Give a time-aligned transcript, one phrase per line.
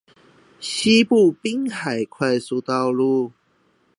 [0.59, 3.33] 西部濱海快速公路